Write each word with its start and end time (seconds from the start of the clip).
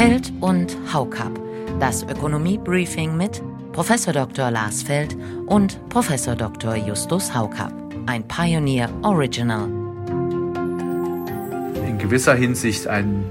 Feld 0.00 0.32
und 0.40 0.78
Haukap. 0.94 1.38
Das 1.78 2.04
Ökonomie-Briefing 2.04 3.18
mit 3.18 3.42
Prof. 3.72 3.92
Dr. 4.06 4.50
Lars 4.50 4.82
Feld 4.82 5.14
und 5.44 5.78
Prof. 5.90 6.08
Dr. 6.38 6.74
Justus 6.74 7.34
Haukap. 7.34 7.70
Ein 8.06 8.26
Pioneer 8.26 8.88
Original. 9.02 9.68
In 11.86 11.98
gewisser 11.98 12.34
Hinsicht 12.34 12.86
ein 12.86 13.26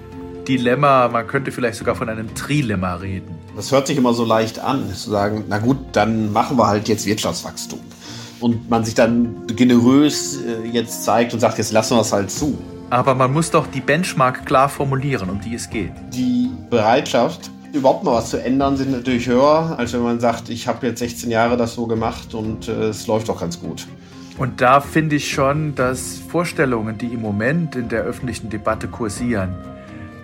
Dilemma, 0.47 1.07
man 1.07 1.25
könnte 1.25 1.51
vielleicht 1.51 1.79
sogar 1.79 1.95
von 1.95 2.07
einem 2.07 2.35
Trilemma 2.35 2.97
reden. 2.97 3.35
Das 3.55 3.71
hört 3.71 3.87
sich 3.87 3.97
immer 3.97 4.13
so 4.13 4.23
leicht 4.23 4.59
an, 4.59 4.93
zu 4.93 5.09
sagen, 5.09 5.45
na 5.49 5.57
gut, 5.57 5.77
dann 5.93 6.31
machen 6.31 6.55
wir 6.55 6.67
halt 6.67 6.87
jetzt 6.87 7.07
Wirtschaftswachstum. 7.07 7.79
Und 8.41 8.69
man 8.69 8.85
sich 8.85 8.93
dann 8.93 9.47
generös 9.47 10.37
äh, 10.43 10.67
jetzt 10.67 11.03
zeigt 11.03 11.33
und 11.33 11.39
sagt, 11.39 11.57
jetzt 11.57 11.71
lassen 11.71 11.97
wir 11.97 12.01
es 12.01 12.13
halt 12.13 12.29
zu. 12.29 12.59
Aber 12.89 13.13
man 13.13 13.31
muss 13.31 13.51
doch 13.51 13.67
die 13.67 13.81
Benchmark 13.81 14.45
klar 14.45 14.67
formulieren, 14.67 15.29
um 15.29 15.39
die 15.39 15.53
es 15.53 15.69
geht. 15.69 15.91
Die 16.11 16.49
Bereitschaft, 16.71 17.51
überhaupt 17.71 18.03
mal 18.03 18.13
was 18.13 18.31
zu 18.31 18.43
ändern, 18.43 18.77
sind 18.77 18.91
natürlich 18.91 19.27
höher, 19.27 19.75
als 19.77 19.93
wenn 19.93 20.01
man 20.01 20.19
sagt, 20.19 20.49
ich 20.49 20.67
habe 20.67 20.87
jetzt 20.87 20.99
16 20.99 21.29
Jahre 21.29 21.55
das 21.55 21.75
so 21.75 21.85
gemacht 21.85 22.33
und 22.33 22.67
äh, 22.67 22.89
es 22.89 23.05
läuft 23.05 23.29
doch 23.29 23.39
ganz 23.39 23.59
gut. 23.59 23.87
Und 24.39 24.61
da 24.61 24.81
finde 24.81 25.17
ich 25.17 25.29
schon, 25.29 25.75
dass 25.75 26.17
Vorstellungen, 26.17 26.97
die 26.97 27.07
im 27.07 27.21
Moment 27.21 27.75
in 27.75 27.89
der 27.89 28.03
öffentlichen 28.03 28.49
Debatte 28.49 28.87
kursieren, 28.87 29.53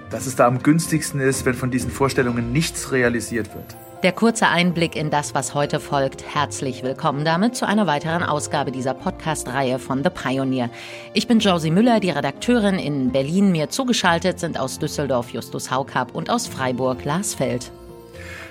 dass 0.09 0.25
es 0.25 0.35
da 0.35 0.47
am 0.47 0.63
günstigsten 0.63 1.19
ist, 1.19 1.45
wenn 1.45 1.53
von 1.53 1.69
diesen 1.69 1.91
Vorstellungen 1.91 2.51
nichts 2.51 2.91
realisiert 2.91 3.53
wird. 3.53 3.75
Der 4.05 4.11
kurze 4.11 4.45
Einblick 4.49 4.95
in 4.95 5.09
das, 5.09 5.33
was 5.33 5.55
heute 5.55 5.79
folgt. 5.79 6.23
Herzlich 6.31 6.83
willkommen 6.83 7.25
damit 7.25 7.55
zu 7.55 7.65
einer 7.65 7.87
weiteren 7.87 8.21
Ausgabe 8.21 8.71
dieser 8.71 8.93
Podcast-Reihe 8.93 9.79
von 9.79 10.03
The 10.03 10.11
Pioneer. 10.11 10.69
Ich 11.15 11.27
bin 11.27 11.39
Josie 11.39 11.71
Müller, 11.71 11.99
die 11.99 12.11
Redakteurin 12.11 12.77
in 12.77 13.11
Berlin. 13.11 13.51
Mir 13.51 13.71
zugeschaltet 13.71 14.39
sind 14.39 14.59
aus 14.59 14.77
Düsseldorf 14.77 15.31
Justus 15.31 15.71
Haukap 15.71 16.13
und 16.13 16.29
aus 16.29 16.45
Freiburg 16.45 17.03
Lars 17.03 17.33
Feld. 17.33 17.71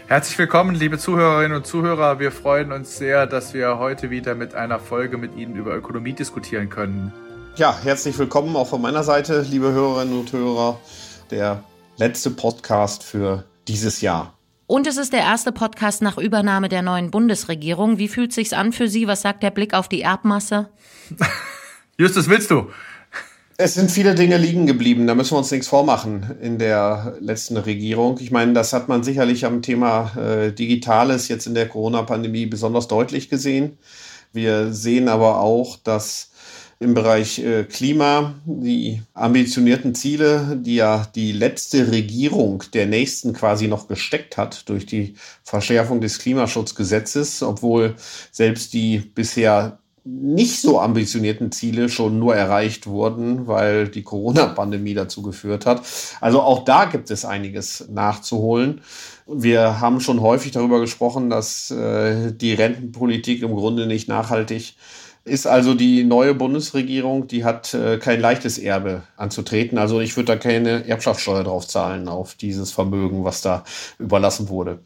Herzlich 0.08 0.36
willkommen, 0.38 0.75
liebe 0.75 0.98
Zuhörerinnen 0.98 1.56
und 1.56 1.69
Zuhörer. 1.69 2.19
Wir 2.19 2.32
freuen 2.32 2.72
uns 2.72 2.98
sehr, 2.98 3.28
dass 3.28 3.55
wir 3.55 3.78
heute 3.78 4.10
wieder 4.10 4.34
mit 4.34 4.56
einer 4.56 4.80
Folge 4.80 5.19
mit 5.19 5.36
Ihnen 5.36 5.55
über 5.55 5.77
Ökonomie 5.77 6.14
diskutieren 6.14 6.69
können. 6.69 7.12
Ja, 7.55 7.78
herzlich 7.80 8.19
willkommen 8.19 8.56
auch 8.56 8.66
von 8.66 8.82
meiner 8.82 9.05
Seite, 9.05 9.42
liebe 9.42 9.70
Hörerinnen 9.70 10.19
und 10.19 10.32
Hörer. 10.32 10.80
Der 11.30 11.62
letzte 11.97 12.32
Podcast 12.32 13.05
für 13.05 13.44
dieses 13.69 14.00
Jahr. 14.00 14.34
Und 14.75 14.89
es 14.89 14.97
ist 14.97 15.12
der 15.12 15.20
erste 15.20 15.53
Podcast 15.53 16.03
nach 16.03 16.19
Übernahme 16.19 16.69
der 16.69 16.83
neuen 16.83 17.12
Bundesregierung. 17.12 17.98
Wie 17.98 18.08
fühlt 18.08 18.33
sich's 18.33 18.53
an 18.53 18.72
für 18.72 18.89
Sie? 18.89 19.06
Was 19.06 19.22
sagt 19.22 19.44
der 19.44 19.53
Blick 19.53 19.72
auf 19.72 19.89
die 19.89 20.03
Erbmasse? 20.03 20.69
Justus, 21.97 22.28
willst 22.28 22.50
du? 22.50 22.66
Es 23.56 23.75
sind 23.75 23.92
viele 23.92 24.16
Dinge 24.16 24.36
liegen 24.36 24.66
geblieben, 24.66 25.06
da 25.06 25.14
müssen 25.14 25.34
wir 25.34 25.39
uns 25.39 25.53
nichts 25.53 25.69
vormachen 25.69 26.39
in 26.42 26.58
der 26.58 27.19
letzten 27.20 27.56
Regierung. 27.56 28.19
Ich 28.20 28.33
meine, 28.33 28.53
das 28.53 28.72
hat 28.72 28.89
man 28.89 29.05
sicherlich 29.05 29.47
am 29.47 29.62
Thema 29.62 30.11
äh, 30.16 30.50
Digitales 30.50 31.28
jetzt 31.28 31.47
in 31.47 31.55
der 31.55 31.69
Corona-Pandemie 31.69 32.47
besonders 32.47 32.88
deutlich 32.88 33.28
gesehen. 33.31 33.78
Wir 34.33 34.72
sehen 34.72 35.09
aber 35.09 35.38
auch, 35.38 35.77
dass 35.77 36.33
im 36.84 36.94
Bereich 36.94 37.38
äh, 37.40 37.64
Klima, 37.64 38.34
die 38.44 39.02
ambitionierten 39.14 39.94
Ziele, 39.94 40.56
die 40.60 40.77
ja 40.77 41.06
die 41.14 41.32
letzte 41.32 41.91
Regierung 41.91 42.62
der 42.74 42.86
nächsten 42.86 43.32
quasi 43.32 43.66
noch 43.66 43.88
gesteckt 43.88 44.36
hat 44.36 44.68
durch 44.68 44.86
die 44.86 45.14
Verschärfung 45.42 46.00
des 46.00 46.18
Klimaschutzgesetzes, 46.18 47.42
obwohl 47.42 47.94
selbst 48.30 48.74
die 48.74 48.98
bisher 48.98 49.78
nicht 50.04 50.60
so 50.60 50.78
ambitionierten 50.80 51.50
Ziele 51.50 51.88
schon 51.88 52.18
nur 52.18 52.36
erreicht 52.36 52.86
wurden, 52.86 53.46
weil 53.46 53.88
die 53.88 54.02
Corona-Pandemie 54.02 54.92
dazu 54.92 55.22
geführt 55.22 55.64
hat. 55.64 55.82
Also 56.20 56.42
auch 56.42 56.66
da 56.66 56.84
gibt 56.84 57.10
es 57.10 57.24
einiges 57.24 57.88
nachzuholen. 57.88 58.82
Wir 59.26 59.80
haben 59.80 60.00
schon 60.00 60.20
häufig 60.20 60.52
darüber 60.52 60.80
gesprochen, 60.80 61.30
dass 61.30 61.70
äh, 61.70 62.32
die 62.32 62.52
Rentenpolitik 62.52 63.42
im 63.42 63.54
Grunde 63.54 63.86
nicht 63.86 64.06
nachhaltig 64.06 64.75
ist 65.24 65.46
also 65.46 65.74
die 65.74 66.04
neue 66.04 66.34
Bundesregierung, 66.34 67.26
die 67.26 67.44
hat 67.44 67.72
äh, 67.72 67.96
kein 67.96 68.20
leichtes 68.20 68.58
Erbe 68.58 69.04
anzutreten. 69.16 69.78
Also 69.78 70.00
ich 70.00 70.16
würde 70.16 70.32
da 70.32 70.36
keine 70.36 70.86
Erbschaftssteuer 70.86 71.44
drauf 71.44 71.66
zahlen 71.66 72.08
auf 72.08 72.34
dieses 72.34 72.72
Vermögen, 72.72 73.24
was 73.24 73.40
da 73.40 73.64
überlassen 73.98 74.50
wurde. 74.50 74.80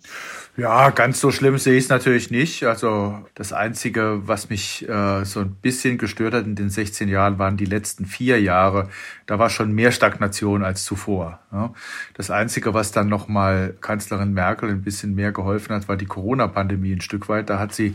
Ja, 0.57 0.91
ganz 0.91 1.21
so 1.21 1.31
schlimm 1.31 1.57
sehe 1.57 1.77
ich 1.77 1.85
es 1.85 1.89
natürlich 1.89 2.33
nicht. 2.33 2.65
Also 2.65 3.17
das 3.37 3.53
Einzige, 3.53 4.23
was 4.27 4.51
mich 4.51 4.89
äh, 4.89 5.25
so 5.25 5.41
ein 5.41 5.55
bisschen 5.55 5.99
gestört 5.99 6.35
hat 6.35 6.47
in 6.47 6.57
den 6.57 6.69
16 6.69 7.09
Jahren, 7.09 7.39
waren 7.39 7.57
die 7.57 7.65
letzten 7.65 8.07
vier 8.07 8.41
Jahre. 8.41 8.89
Da 9.27 9.39
war 9.39 9.51
schon 9.51 9.73
mehr 9.73 9.93
Stagnation 9.93 10.65
als 10.65 10.85
zuvor. 10.85 11.39
Ja. 11.53 11.73
Das 12.15 12.33
Einzige, 12.33 12.75
was 12.75 12.91
dann 12.91 13.09
nochmal 13.09 13.77
Kanzlerin 13.81 14.35
Merkel 14.35 14.69
ein 14.71 14.83
bisschen 14.83 15.15
mehr 15.15 15.31
geholfen 15.31 15.77
hat, 15.77 15.89
war 15.89 15.97
die 15.97 16.07
Corona-Pandemie 16.07 16.93
ein 16.93 17.03
Stück 17.03 17.29
weit. 17.29 17.51
Da 17.51 17.61
hat 17.61 17.73
sie 17.73 17.95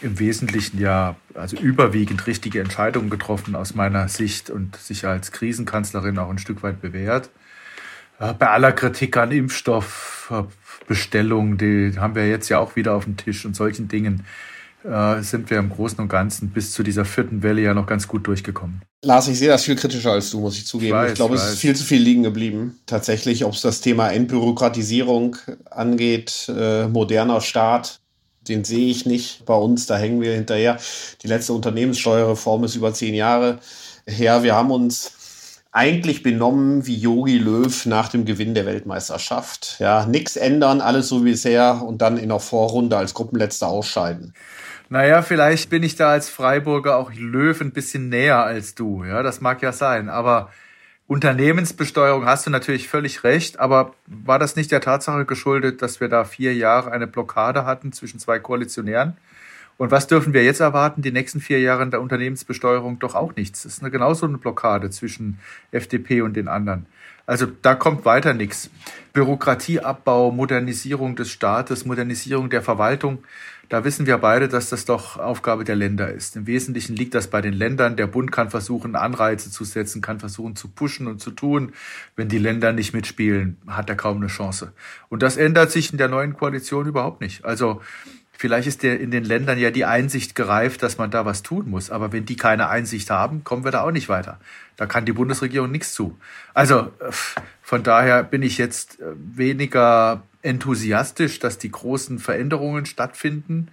im 0.00 0.20
Wesentlichen 0.20 0.78
ja 0.78 1.16
also 1.36 1.56
überwiegend 1.76 2.26
richtige 2.26 2.60
Entscheidungen 2.60 3.10
getroffen 3.10 3.54
aus 3.54 3.74
meiner 3.74 4.08
Sicht 4.08 4.48
und 4.48 4.76
sich 4.76 5.06
als 5.06 5.30
Krisenkanzlerin 5.30 6.18
auch 6.18 6.30
ein 6.30 6.38
Stück 6.38 6.62
weit 6.62 6.80
bewährt. 6.80 7.28
Bei 8.18 8.48
aller 8.48 8.72
Kritik 8.72 9.14
an 9.18 9.30
Impfstoffbestellungen, 9.30 11.58
die 11.58 11.92
haben 11.98 12.14
wir 12.14 12.26
jetzt 12.26 12.48
ja 12.48 12.60
auch 12.60 12.76
wieder 12.76 12.94
auf 12.94 13.04
dem 13.04 13.18
Tisch 13.18 13.44
und 13.44 13.54
solchen 13.54 13.88
Dingen 13.88 14.24
äh, 14.84 15.20
sind 15.22 15.50
wir 15.50 15.58
im 15.58 15.68
Großen 15.68 16.00
und 16.00 16.08
Ganzen 16.08 16.48
bis 16.48 16.72
zu 16.72 16.82
dieser 16.82 17.04
vierten 17.04 17.42
Welle 17.42 17.60
ja 17.60 17.74
noch 17.74 17.86
ganz 17.86 18.08
gut 18.08 18.26
durchgekommen. 18.26 18.80
Lars, 19.04 19.28
ich 19.28 19.38
sehe 19.38 19.48
das 19.48 19.64
viel 19.64 19.76
kritischer 19.76 20.12
als 20.12 20.30
du, 20.30 20.40
muss 20.40 20.56
ich 20.56 20.66
zugeben. 20.66 20.96
Ich, 20.96 21.02
weiß, 21.02 21.10
ich 21.10 21.16
glaube, 21.16 21.34
es 21.34 21.46
ist 21.46 21.58
viel 21.58 21.76
zu 21.76 21.84
viel 21.84 22.00
liegen 22.00 22.22
geblieben. 22.22 22.78
Tatsächlich, 22.86 23.44
ob 23.44 23.52
es 23.52 23.60
das 23.60 23.82
Thema 23.82 24.08
Entbürokratisierung 24.08 25.36
angeht, 25.70 26.48
äh, 26.48 26.88
moderner 26.88 27.42
Staat, 27.42 28.00
den 28.48 28.64
sehe 28.64 28.90
ich 28.90 29.06
nicht 29.06 29.44
bei 29.44 29.54
uns, 29.54 29.86
da 29.86 29.96
hängen 29.96 30.20
wir 30.20 30.34
hinterher. 30.34 30.78
Die 31.22 31.28
letzte 31.28 31.52
Unternehmenssteuerreform 31.52 32.64
ist 32.64 32.76
über 32.76 32.92
zehn 32.92 33.14
Jahre 33.14 33.58
her. 34.06 34.42
Wir 34.42 34.54
haben 34.54 34.70
uns 34.70 35.12
eigentlich 35.72 36.22
benommen 36.22 36.86
wie 36.86 36.96
Yogi 36.96 37.36
Löw 37.36 37.84
nach 37.84 38.08
dem 38.08 38.24
Gewinn 38.24 38.54
der 38.54 38.64
Weltmeisterschaft. 38.64 39.76
Ja, 39.78 40.06
nichts 40.06 40.36
ändern, 40.36 40.80
alles 40.80 41.08
so 41.08 41.24
wie 41.24 41.32
bisher 41.32 41.82
und 41.84 42.00
dann 42.00 42.16
in 42.16 42.30
der 42.30 42.40
Vorrunde 42.40 42.96
als 42.96 43.12
Gruppenletzter 43.12 43.68
ausscheiden. 43.68 44.32
Naja, 44.88 45.20
vielleicht 45.20 45.68
bin 45.68 45.82
ich 45.82 45.96
da 45.96 46.12
als 46.12 46.30
Freiburger 46.30 46.96
auch 46.96 47.12
Löw 47.12 47.60
ein 47.60 47.72
bisschen 47.72 48.08
näher 48.08 48.44
als 48.44 48.74
du. 48.74 49.04
Ja, 49.04 49.22
das 49.22 49.40
mag 49.40 49.60
ja 49.60 49.72
sein. 49.72 50.08
Aber 50.08 50.50
Unternehmensbesteuerung 51.08 52.26
hast 52.26 52.46
du 52.46 52.50
natürlich 52.50 52.88
völlig 52.88 53.22
recht. 53.22 53.60
Aber 53.60 53.94
war 54.06 54.38
das 54.38 54.56
nicht 54.56 54.72
der 54.72 54.80
Tatsache 54.80 55.24
geschuldet, 55.24 55.82
dass 55.82 56.00
wir 56.00 56.08
da 56.08 56.24
vier 56.24 56.54
Jahre 56.54 56.90
eine 56.90 57.06
Blockade 57.06 57.64
hatten 57.64 57.92
zwischen 57.92 58.18
zwei 58.18 58.38
Koalitionären? 58.38 59.16
Und 59.78 59.90
was 59.90 60.06
dürfen 60.06 60.32
wir 60.32 60.42
jetzt 60.42 60.60
erwarten? 60.60 61.02
Die 61.02 61.12
nächsten 61.12 61.40
vier 61.40 61.60
Jahre 61.60 61.82
in 61.82 61.90
der 61.90 62.00
Unternehmensbesteuerung 62.00 62.98
doch 62.98 63.14
auch 63.14 63.36
nichts. 63.36 63.62
Das 63.62 63.74
ist 63.74 63.82
eine, 63.82 63.90
genauso 63.90 64.26
eine 64.26 64.38
Blockade 64.38 64.90
zwischen 64.90 65.38
FDP 65.70 66.22
und 66.22 66.34
den 66.34 66.48
anderen. 66.48 66.86
Also 67.26 67.46
da 67.62 67.74
kommt 67.74 68.04
weiter 68.04 68.34
nichts. 68.34 68.70
Bürokratieabbau, 69.12 70.30
Modernisierung 70.30 71.16
des 71.16 71.30
Staates, 71.30 71.84
Modernisierung 71.84 72.50
der 72.50 72.62
Verwaltung. 72.62 73.24
Da 73.68 73.84
wissen 73.84 74.06
wir 74.06 74.18
beide, 74.18 74.46
dass 74.46 74.70
das 74.70 74.84
doch 74.84 75.18
Aufgabe 75.18 75.64
der 75.64 75.74
Länder 75.74 76.12
ist. 76.12 76.36
Im 76.36 76.46
Wesentlichen 76.46 76.94
liegt 76.94 77.14
das 77.14 77.26
bei 77.26 77.40
den 77.40 77.52
Ländern. 77.52 77.96
Der 77.96 78.06
Bund 78.06 78.30
kann 78.30 78.48
versuchen, 78.48 78.94
Anreize 78.94 79.50
zu 79.50 79.64
setzen, 79.64 80.00
kann 80.00 80.20
versuchen 80.20 80.54
zu 80.54 80.68
pushen 80.68 81.08
und 81.08 81.20
zu 81.20 81.32
tun. 81.32 81.72
Wenn 82.14 82.28
die 82.28 82.38
Länder 82.38 82.72
nicht 82.72 82.94
mitspielen, 82.94 83.56
hat 83.66 83.90
er 83.90 83.96
kaum 83.96 84.18
eine 84.18 84.28
Chance. 84.28 84.72
Und 85.08 85.22
das 85.22 85.36
ändert 85.36 85.72
sich 85.72 85.90
in 85.90 85.98
der 85.98 86.08
neuen 86.08 86.34
Koalition 86.34 86.86
überhaupt 86.86 87.20
nicht. 87.20 87.44
Also 87.44 87.80
Vielleicht 88.38 88.68
ist 88.68 88.82
der 88.82 89.00
in 89.00 89.10
den 89.10 89.24
Ländern 89.24 89.58
ja 89.58 89.70
die 89.70 89.84
Einsicht 89.84 90.34
gereift, 90.34 90.82
dass 90.82 90.98
man 90.98 91.10
da 91.10 91.24
was 91.24 91.42
tun 91.42 91.70
muss. 91.70 91.90
Aber 91.90 92.12
wenn 92.12 92.26
die 92.26 92.36
keine 92.36 92.68
Einsicht 92.68 93.10
haben, 93.10 93.44
kommen 93.44 93.64
wir 93.64 93.70
da 93.70 93.82
auch 93.82 93.90
nicht 93.90 94.08
weiter. 94.08 94.38
Da 94.76 94.86
kann 94.86 95.06
die 95.06 95.12
Bundesregierung 95.12 95.70
nichts 95.70 95.94
zu. 95.94 96.18
Also 96.52 96.92
von 97.62 97.82
daher 97.82 98.22
bin 98.22 98.42
ich 98.42 98.58
jetzt 98.58 99.00
äh, 99.00 99.04
weniger 99.16 100.22
enthusiastisch, 100.42 101.38
dass 101.38 101.58
die 101.58 101.70
großen 101.70 102.18
Veränderungen 102.18 102.86
stattfinden 102.86 103.68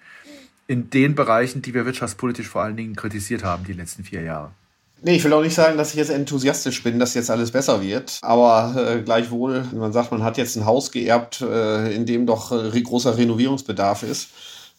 in 0.68 0.90
den 0.90 1.14
Bereichen, 1.14 1.62
die 1.62 1.74
wir 1.74 1.86
wirtschaftspolitisch 1.86 2.48
vor 2.48 2.64
allen 2.64 2.78
Dingen 2.78 2.96
kritisiert 2.96 3.44
haben 3.44 3.66
die 3.66 3.74
letzten 3.74 4.04
vier 4.04 4.22
Jahre. 4.22 4.52
Nee, 5.06 5.16
ich 5.16 5.24
will 5.26 5.34
auch 5.34 5.42
nicht 5.42 5.54
sagen, 5.54 5.78
dass 5.78 5.90
ich 5.90 5.98
jetzt 5.98 6.12
enthusiastisch 6.12 6.82
bin, 6.82 6.98
dass 6.98 7.14
jetzt 7.14 7.30
alles 7.30 7.52
besser 7.52 7.82
wird. 7.82 8.20
Aber 8.22 8.74
äh, 8.78 9.02
gleichwohl, 9.02 9.66
wenn 9.70 9.80
man 9.80 9.92
sagt, 9.92 10.12
man 10.12 10.24
hat 10.24 10.38
jetzt 10.38 10.56
ein 10.56 10.66
Haus 10.66 10.94
geerbt, 10.94 11.42
äh, 11.42 11.94
in 11.94 12.06
dem 12.06 12.26
doch 12.26 12.54
äh, 12.54 12.82
großer 12.82 13.18
Renovierungsbedarf 13.18 14.04
ist, 14.04 14.30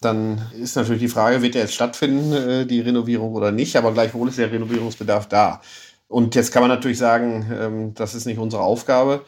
dann 0.00 0.40
ist 0.58 0.76
natürlich 0.76 1.02
die 1.02 1.08
Frage, 1.08 1.42
wird 1.42 1.54
der 1.54 1.62
jetzt 1.62 1.74
stattfinden, 1.74 2.32
äh, 2.32 2.66
die 2.66 2.80
Renovierung 2.80 3.34
oder 3.34 3.52
nicht? 3.52 3.76
Aber 3.76 3.92
gleichwohl 3.92 4.30
ist 4.30 4.38
der 4.38 4.50
Renovierungsbedarf 4.50 5.28
da. 5.28 5.60
Und 6.08 6.34
jetzt 6.34 6.52
kann 6.52 6.62
man 6.62 6.70
natürlich 6.70 6.98
sagen, 6.98 7.46
ähm, 7.52 7.94
das 7.94 8.14
ist 8.14 8.24
nicht 8.24 8.38
unsere 8.38 8.62
Aufgabe. 8.62 9.26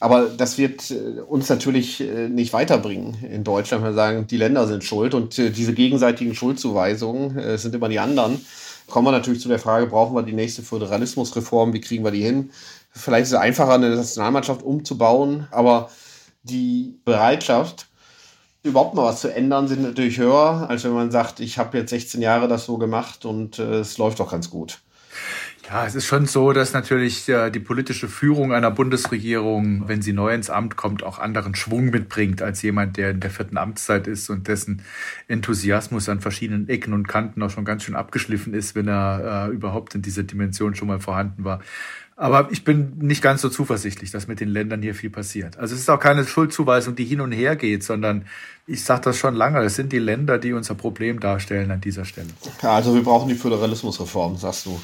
Aber 0.00 0.26
das 0.26 0.58
wird 0.58 0.90
äh, 0.90 1.20
uns 1.20 1.48
natürlich 1.48 2.00
äh, 2.00 2.28
nicht 2.28 2.52
weiterbringen 2.52 3.16
in 3.24 3.42
Deutschland, 3.42 3.82
wenn 3.82 3.90
wir 3.90 3.94
sagen, 3.94 4.26
die 4.26 4.36
Länder 4.36 4.66
sind 4.66 4.84
schuld 4.84 5.14
und 5.14 5.38
äh, 5.38 5.50
diese 5.50 5.74
gegenseitigen 5.74 6.34
Schuldzuweisungen 6.34 7.58
sind 7.58 7.74
immer 7.74 7.88
die 7.88 7.98
anderen 7.98 8.40
kommen 8.88 9.06
wir 9.06 9.12
natürlich 9.12 9.42
zu 9.42 9.48
der 9.48 9.58
Frage, 9.58 9.86
brauchen 9.86 10.14
wir 10.16 10.22
die 10.22 10.32
nächste 10.32 10.62
Föderalismusreform, 10.62 11.72
wie 11.74 11.80
kriegen 11.80 12.04
wir 12.04 12.10
die 12.10 12.22
hin? 12.22 12.50
Vielleicht 12.90 13.24
ist 13.24 13.32
es 13.32 13.38
einfacher, 13.38 13.74
eine 13.74 13.94
Nationalmannschaft 13.94 14.62
umzubauen, 14.62 15.46
aber 15.50 15.90
Die 16.42 16.98
Bereitschaft, 17.04 17.88
überhaupt 18.62 18.94
mal 18.94 19.04
was 19.04 19.20
zu 19.20 19.28
ändern, 19.34 19.68
sind 19.68 19.82
natürlich 19.82 20.18
höher, 20.18 20.66
als 20.70 20.84
wenn 20.84 20.92
man 20.92 21.10
sagt, 21.10 21.40
ich 21.40 21.58
habe 21.58 21.76
jetzt 21.78 21.90
16 21.90 22.22
Jahre 22.22 22.48
das 22.48 22.64
so 22.64 22.78
gemacht 22.78 23.24
und 23.26 23.58
es 23.58 23.98
läuft 23.98 24.20
doch 24.20 24.30
ganz 24.30 24.48
gut. 24.48 24.80
Ja, 25.70 25.84
es 25.84 25.94
ist 25.94 26.06
schon 26.06 26.24
so, 26.24 26.54
dass 26.54 26.72
natürlich 26.72 27.28
äh, 27.28 27.50
die 27.50 27.60
politische 27.60 28.08
Führung 28.08 28.54
einer 28.54 28.70
Bundesregierung, 28.70 29.86
wenn 29.86 30.00
sie 30.00 30.14
neu 30.14 30.32
ins 30.32 30.48
Amt 30.48 30.76
kommt, 30.76 31.02
auch 31.02 31.18
anderen 31.18 31.54
Schwung 31.54 31.90
mitbringt 31.90 32.40
als 32.40 32.62
jemand, 32.62 32.96
der 32.96 33.10
in 33.10 33.20
der 33.20 33.28
vierten 33.28 33.58
Amtszeit 33.58 34.06
ist 34.06 34.30
und 34.30 34.48
dessen 34.48 34.80
Enthusiasmus 35.26 36.08
an 36.08 36.20
verschiedenen 36.20 36.70
Ecken 36.70 36.94
und 36.94 37.06
Kanten 37.06 37.42
auch 37.42 37.50
schon 37.50 37.66
ganz 37.66 37.82
schön 37.82 37.96
abgeschliffen 37.96 38.54
ist, 38.54 38.76
wenn 38.76 38.88
er 38.88 39.48
äh, 39.50 39.52
überhaupt 39.52 39.94
in 39.94 40.00
dieser 40.00 40.22
Dimension 40.22 40.74
schon 40.74 40.88
mal 40.88 41.00
vorhanden 41.00 41.44
war. 41.44 41.60
Aber 42.20 42.48
ich 42.50 42.64
bin 42.64 42.98
nicht 42.98 43.22
ganz 43.22 43.42
so 43.42 43.48
zuversichtlich, 43.48 44.10
dass 44.10 44.26
mit 44.26 44.40
den 44.40 44.48
Ländern 44.48 44.82
hier 44.82 44.96
viel 44.96 45.08
passiert. 45.08 45.56
Also 45.56 45.76
es 45.76 45.82
ist 45.82 45.88
auch 45.88 46.00
keine 46.00 46.26
Schuldzuweisung, 46.26 46.96
die 46.96 47.04
hin 47.04 47.20
und 47.20 47.30
her 47.30 47.54
geht, 47.54 47.84
sondern 47.84 48.26
ich 48.66 48.82
sage 48.82 49.02
das 49.02 49.16
schon 49.16 49.36
lange, 49.36 49.60
es 49.60 49.76
sind 49.76 49.92
die 49.92 50.00
Länder, 50.00 50.38
die 50.38 50.52
unser 50.52 50.74
Problem 50.74 51.20
darstellen 51.20 51.70
an 51.70 51.80
dieser 51.80 52.04
Stelle. 52.04 52.26
Also 52.60 52.92
wir 52.96 53.04
brauchen 53.04 53.28
die 53.28 53.36
Föderalismusreform, 53.36 54.36
sagst 54.36 54.66
du. 54.66 54.80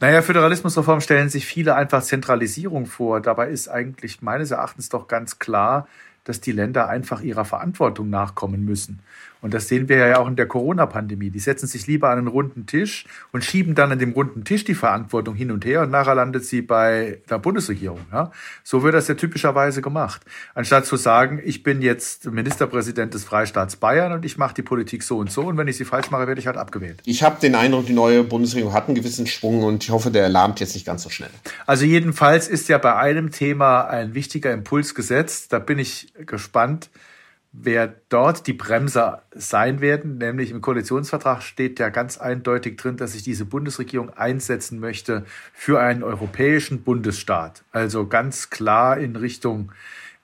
Naja, 0.00 0.22
Föderalismusreform 0.22 1.02
stellen 1.02 1.28
sich 1.28 1.44
viele 1.44 1.74
einfach 1.74 2.02
Zentralisierung 2.02 2.86
vor. 2.86 3.20
Dabei 3.20 3.50
ist 3.50 3.68
eigentlich 3.68 4.22
meines 4.22 4.50
Erachtens 4.50 4.88
doch 4.88 5.08
ganz 5.08 5.38
klar, 5.38 5.86
dass 6.26 6.40
die 6.40 6.52
Länder 6.52 6.88
einfach 6.88 7.22
ihrer 7.22 7.44
Verantwortung 7.44 8.10
nachkommen 8.10 8.64
müssen. 8.64 9.00
Und 9.42 9.54
das 9.54 9.68
sehen 9.68 9.88
wir 9.88 9.98
ja 9.98 10.18
auch 10.18 10.26
in 10.26 10.34
der 10.34 10.46
Corona-Pandemie. 10.46 11.30
Die 11.30 11.38
setzen 11.38 11.66
sich 11.68 11.86
lieber 11.86 12.08
an 12.08 12.18
einen 12.18 12.26
runden 12.26 12.66
Tisch 12.66 13.04
und 13.32 13.44
schieben 13.44 13.76
dann 13.76 13.92
an 13.92 13.98
dem 13.98 14.12
runden 14.12 14.44
Tisch 14.44 14.64
die 14.64 14.74
Verantwortung 14.74 15.36
hin 15.36 15.52
und 15.52 15.64
her 15.64 15.82
und 15.82 15.90
nachher 15.90 16.16
landet 16.16 16.44
sie 16.44 16.62
bei 16.62 17.20
der 17.30 17.38
Bundesregierung. 17.38 18.00
Ja? 18.12 18.32
So 18.64 18.82
wird 18.82 18.94
das 18.94 19.06
ja 19.06 19.14
typischerweise 19.14 19.82
gemacht. 19.82 20.22
Anstatt 20.54 20.86
zu 20.86 20.96
sagen, 20.96 21.40
ich 21.44 21.62
bin 21.62 21.80
jetzt 21.80 22.28
Ministerpräsident 22.28 23.14
des 23.14 23.22
Freistaats 23.22 23.76
Bayern 23.76 24.12
und 24.12 24.24
ich 24.24 24.36
mache 24.36 24.54
die 24.54 24.62
Politik 24.62 25.04
so 25.04 25.18
und 25.18 25.30
so 25.30 25.42
und 25.42 25.56
wenn 25.56 25.68
ich 25.68 25.76
sie 25.76 25.84
falsch 25.84 26.10
mache, 26.10 26.26
werde 26.26 26.40
ich 26.40 26.48
halt 26.48 26.56
abgewählt. 26.56 27.02
Ich 27.04 27.22
habe 27.22 27.38
den 27.40 27.54
Eindruck, 27.54 27.86
die 27.86 27.92
neue 27.92 28.24
Bundesregierung 28.24 28.72
hat 28.72 28.88
einen 28.88 28.96
gewissen 28.96 29.28
Schwung 29.28 29.62
und 29.62 29.84
ich 29.84 29.90
hoffe, 29.90 30.10
der 30.10 30.24
erlahmt 30.24 30.58
jetzt 30.58 30.74
nicht 30.74 30.86
ganz 30.86 31.04
so 31.04 31.10
schnell. 31.10 31.30
Also 31.66 31.84
jedenfalls 31.84 32.48
ist 32.48 32.68
ja 32.68 32.78
bei 32.78 32.96
einem 32.96 33.30
Thema 33.30 33.82
ein 33.82 34.14
wichtiger 34.14 34.52
Impuls 34.52 34.94
gesetzt. 34.96 35.52
Da 35.52 35.58
bin 35.58 35.78
ich 35.78 36.12
gespannt, 36.24 36.90
wer 37.52 37.94
dort 38.08 38.46
die 38.46 38.52
Bremser 38.52 39.22
sein 39.34 39.80
werden, 39.80 40.18
nämlich 40.18 40.50
im 40.50 40.60
Koalitionsvertrag 40.60 41.42
steht 41.42 41.78
ja 41.78 41.88
ganz 41.88 42.18
eindeutig 42.18 42.76
drin, 42.76 42.96
dass 42.96 43.12
sich 43.12 43.22
diese 43.22 43.44
Bundesregierung 43.44 44.10
einsetzen 44.10 44.78
möchte 44.78 45.24
für 45.52 45.80
einen 45.80 46.02
europäischen 46.02 46.82
Bundesstaat. 46.82 47.64
Also 47.72 48.06
ganz 48.06 48.50
klar 48.50 48.98
in 48.98 49.16
Richtung 49.16 49.72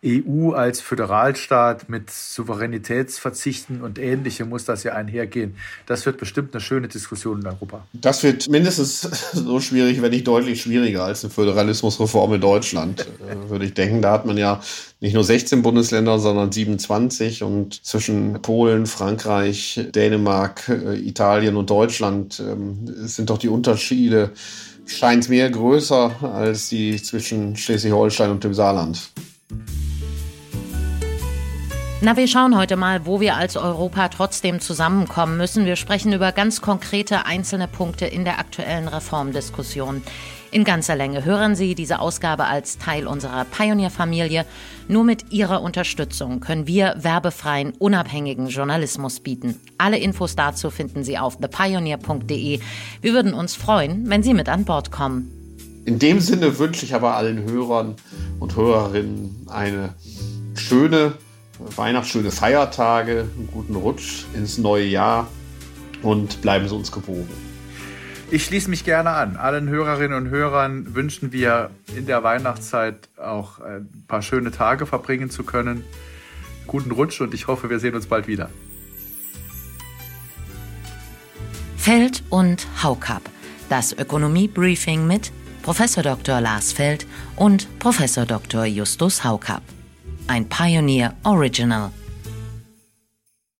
EU 0.04 0.50
als 0.50 0.80
Föderalstaat 0.80 1.88
mit 1.88 2.10
Souveränitätsverzichten 2.10 3.82
und 3.82 4.00
ähnlichem 4.00 4.48
muss 4.48 4.64
das 4.64 4.82
ja 4.82 4.94
einhergehen. 4.94 5.56
Das 5.86 6.06
wird 6.06 6.18
bestimmt 6.18 6.52
eine 6.52 6.60
schöne 6.60 6.88
Diskussion 6.88 7.40
in 7.40 7.46
Europa. 7.46 7.86
Das 7.92 8.24
wird 8.24 8.48
mindestens 8.48 9.00
so 9.32 9.60
schwierig, 9.60 10.02
wenn 10.02 10.10
nicht 10.10 10.26
deutlich 10.26 10.62
schwieriger 10.62 11.04
als 11.04 11.24
eine 11.24 11.32
Föderalismusreform 11.32 12.34
in 12.34 12.40
Deutschland, 12.40 13.06
äh, 13.28 13.48
würde 13.48 13.64
ich 13.64 13.74
denken. 13.74 14.02
Da 14.02 14.10
hat 14.10 14.26
man 14.26 14.36
ja 14.36 14.60
nicht 14.98 15.14
nur 15.14 15.22
16 15.22 15.62
Bundesländer, 15.62 16.18
sondern 16.18 16.50
27 16.50 17.44
und 17.44 17.84
zwischen 17.86 18.42
Polen, 18.42 18.86
Frankreich, 18.86 19.86
Dänemark, 19.94 20.68
äh, 20.68 20.98
Italien 20.98 21.56
und 21.56 21.70
Deutschland 21.70 22.40
ähm, 22.40 22.92
sind 23.06 23.30
doch 23.30 23.38
die 23.38 23.48
Unterschiede 23.48 24.32
scheint 24.84 25.28
mir 25.28 25.48
größer 25.48 26.34
als 26.34 26.68
die 26.68 27.00
zwischen 27.00 27.56
Schleswig-Holstein 27.56 28.30
und 28.30 28.42
dem 28.42 28.52
Saarland. 28.52 28.98
Na, 32.04 32.16
wir 32.16 32.26
schauen 32.26 32.56
heute 32.56 32.74
mal, 32.74 33.06
wo 33.06 33.20
wir 33.20 33.36
als 33.36 33.56
Europa 33.56 34.08
trotzdem 34.08 34.58
zusammenkommen 34.58 35.36
müssen. 35.36 35.66
Wir 35.66 35.76
sprechen 35.76 36.12
über 36.12 36.32
ganz 36.32 36.60
konkrete 36.60 37.26
einzelne 37.26 37.68
Punkte 37.68 38.06
in 38.06 38.24
der 38.24 38.40
aktuellen 38.40 38.88
Reformdiskussion. 38.88 40.02
In 40.50 40.64
ganzer 40.64 40.96
Länge 40.96 41.24
hören 41.24 41.54
Sie 41.54 41.76
diese 41.76 42.00
Ausgabe 42.00 42.46
als 42.46 42.76
Teil 42.78 43.06
unserer 43.06 43.44
Pioneer-Familie. 43.44 44.46
Nur 44.88 45.04
mit 45.04 45.30
Ihrer 45.30 45.62
Unterstützung 45.62 46.40
können 46.40 46.66
wir 46.66 46.96
werbefreien, 46.98 47.72
unabhängigen 47.78 48.48
Journalismus 48.48 49.20
bieten. 49.20 49.60
Alle 49.78 49.98
Infos 49.98 50.34
dazu 50.34 50.70
finden 50.70 51.04
Sie 51.04 51.18
auf 51.18 51.36
thepioneer.de. 51.36 52.58
Wir 53.00 53.12
würden 53.12 53.32
uns 53.32 53.54
freuen, 53.54 54.10
wenn 54.10 54.24
Sie 54.24 54.34
mit 54.34 54.48
an 54.48 54.64
Bord 54.64 54.90
kommen. 54.90 55.30
In 55.84 56.00
dem 56.00 56.18
Sinne 56.18 56.58
wünsche 56.58 56.84
ich 56.84 56.96
aber 56.96 57.14
allen 57.14 57.48
Hörern 57.48 57.94
und 58.40 58.56
Hörerinnen 58.56 59.46
eine 59.48 59.94
schöne 60.56 61.12
Weihnachtsschöne 61.76 62.30
Feiertage, 62.30 63.28
einen 63.36 63.48
guten 63.52 63.74
Rutsch 63.74 64.24
ins 64.34 64.58
neue 64.58 64.84
Jahr 64.84 65.28
und 66.02 66.42
bleiben 66.42 66.68
Sie 66.68 66.74
uns 66.74 66.92
gewogen. 66.92 67.28
Ich 68.30 68.46
schließe 68.46 68.70
mich 68.70 68.84
gerne 68.84 69.10
an. 69.10 69.36
Allen 69.36 69.68
Hörerinnen 69.68 70.16
und 70.16 70.30
Hörern 70.30 70.94
wünschen 70.94 71.32
wir 71.32 71.70
in 71.94 72.06
der 72.06 72.22
Weihnachtszeit 72.22 73.08
auch 73.18 73.60
ein 73.60 74.04
paar 74.08 74.22
schöne 74.22 74.50
Tage 74.50 74.86
verbringen 74.86 75.28
zu 75.28 75.44
können. 75.44 75.84
Guten 76.66 76.92
Rutsch 76.92 77.20
und 77.20 77.34
ich 77.34 77.46
hoffe, 77.46 77.68
wir 77.68 77.78
sehen 77.78 77.94
uns 77.94 78.06
bald 78.06 78.26
wieder. 78.28 78.48
Feld 81.76 82.22
und 82.30 82.66
Haukap. 82.82 83.22
Das 83.68 83.92
Ökonomie-Briefing 83.92 85.06
mit 85.06 85.32
Prof. 85.62 85.82
Dr. 86.02 86.40
Lars 86.40 86.72
Feld 86.72 87.06
und 87.36 87.68
Prof. 87.80 87.98
Dr. 88.26 88.64
Justus 88.64 89.24
Haukap 89.24 89.62
ein 90.32 90.48
Pioneer 90.48 91.12
Original. 91.24 91.90